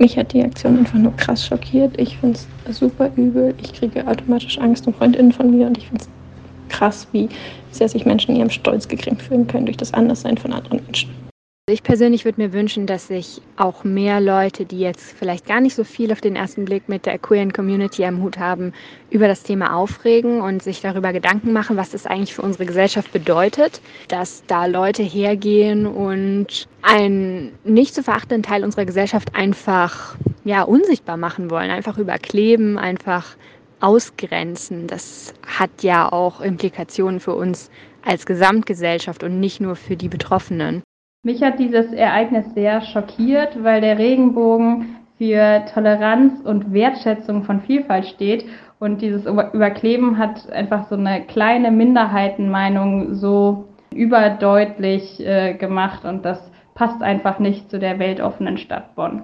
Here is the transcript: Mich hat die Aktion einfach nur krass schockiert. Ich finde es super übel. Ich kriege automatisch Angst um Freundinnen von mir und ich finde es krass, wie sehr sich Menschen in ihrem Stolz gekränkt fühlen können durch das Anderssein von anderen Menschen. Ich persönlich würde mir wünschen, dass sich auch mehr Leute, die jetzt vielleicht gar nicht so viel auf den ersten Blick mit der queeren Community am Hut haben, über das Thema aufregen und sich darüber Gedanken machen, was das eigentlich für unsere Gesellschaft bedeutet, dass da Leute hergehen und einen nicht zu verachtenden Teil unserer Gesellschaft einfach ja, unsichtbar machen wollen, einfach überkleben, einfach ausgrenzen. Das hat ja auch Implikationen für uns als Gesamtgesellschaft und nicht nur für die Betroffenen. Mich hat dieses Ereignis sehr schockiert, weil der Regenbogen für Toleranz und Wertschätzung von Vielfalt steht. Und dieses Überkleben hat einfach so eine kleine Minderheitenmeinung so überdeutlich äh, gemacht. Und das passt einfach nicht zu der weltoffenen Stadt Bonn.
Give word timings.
Mich 0.00 0.16
hat 0.16 0.32
die 0.32 0.42
Aktion 0.42 0.78
einfach 0.78 0.98
nur 0.98 1.14
krass 1.16 1.46
schockiert. 1.46 2.00
Ich 2.00 2.16
finde 2.16 2.38
es 2.64 2.78
super 2.78 3.10
übel. 3.16 3.54
Ich 3.62 3.74
kriege 3.74 4.06
automatisch 4.08 4.58
Angst 4.58 4.86
um 4.86 4.94
Freundinnen 4.94 5.30
von 5.30 5.50
mir 5.50 5.66
und 5.66 5.76
ich 5.76 5.88
finde 5.88 6.04
es 6.04 6.74
krass, 6.74 7.06
wie 7.12 7.28
sehr 7.70 7.86
sich 7.86 8.06
Menschen 8.06 8.30
in 8.30 8.38
ihrem 8.38 8.50
Stolz 8.50 8.88
gekränkt 8.88 9.20
fühlen 9.20 9.46
können 9.46 9.66
durch 9.66 9.76
das 9.76 9.92
Anderssein 9.92 10.38
von 10.38 10.54
anderen 10.54 10.82
Menschen. 10.82 11.29
Ich 11.70 11.84
persönlich 11.84 12.24
würde 12.24 12.42
mir 12.42 12.52
wünschen, 12.52 12.86
dass 12.86 13.06
sich 13.06 13.40
auch 13.56 13.84
mehr 13.84 14.20
Leute, 14.20 14.64
die 14.64 14.80
jetzt 14.80 15.12
vielleicht 15.16 15.46
gar 15.46 15.60
nicht 15.60 15.76
so 15.76 15.84
viel 15.84 16.10
auf 16.10 16.20
den 16.20 16.34
ersten 16.34 16.64
Blick 16.64 16.88
mit 16.88 17.06
der 17.06 17.16
queeren 17.16 17.52
Community 17.52 18.04
am 18.04 18.20
Hut 18.22 18.38
haben, 18.38 18.72
über 19.08 19.28
das 19.28 19.44
Thema 19.44 19.76
aufregen 19.76 20.40
und 20.40 20.64
sich 20.64 20.80
darüber 20.80 21.12
Gedanken 21.12 21.52
machen, 21.52 21.76
was 21.76 21.90
das 21.90 22.06
eigentlich 22.06 22.34
für 22.34 22.42
unsere 22.42 22.66
Gesellschaft 22.66 23.12
bedeutet, 23.12 23.80
dass 24.08 24.42
da 24.48 24.66
Leute 24.66 25.04
hergehen 25.04 25.86
und 25.86 26.66
einen 26.82 27.52
nicht 27.62 27.94
zu 27.94 28.02
verachtenden 28.02 28.42
Teil 28.42 28.64
unserer 28.64 28.84
Gesellschaft 28.84 29.36
einfach 29.36 30.16
ja, 30.44 30.62
unsichtbar 30.62 31.18
machen 31.18 31.50
wollen, 31.50 31.70
einfach 31.70 31.98
überkleben, 31.98 32.78
einfach 32.78 33.36
ausgrenzen. 33.78 34.88
Das 34.88 35.34
hat 35.46 35.84
ja 35.84 36.10
auch 36.10 36.40
Implikationen 36.40 37.20
für 37.20 37.34
uns 37.34 37.70
als 38.04 38.26
Gesamtgesellschaft 38.26 39.22
und 39.22 39.38
nicht 39.38 39.60
nur 39.60 39.76
für 39.76 39.96
die 39.96 40.08
Betroffenen. 40.08 40.82
Mich 41.22 41.42
hat 41.42 41.58
dieses 41.58 41.92
Ereignis 41.92 42.46
sehr 42.54 42.80
schockiert, 42.80 43.62
weil 43.62 43.82
der 43.82 43.98
Regenbogen 43.98 44.96
für 45.18 45.66
Toleranz 45.74 46.40
und 46.40 46.72
Wertschätzung 46.72 47.42
von 47.42 47.60
Vielfalt 47.60 48.06
steht. 48.06 48.46
Und 48.78 49.02
dieses 49.02 49.26
Überkleben 49.26 50.16
hat 50.16 50.50
einfach 50.50 50.88
so 50.88 50.94
eine 50.94 51.26
kleine 51.26 51.70
Minderheitenmeinung 51.72 53.16
so 53.16 53.68
überdeutlich 53.94 55.20
äh, 55.20 55.52
gemacht. 55.52 56.06
Und 56.06 56.24
das 56.24 56.50
passt 56.74 57.02
einfach 57.02 57.38
nicht 57.38 57.70
zu 57.70 57.78
der 57.78 57.98
weltoffenen 57.98 58.56
Stadt 58.56 58.94
Bonn. 58.94 59.18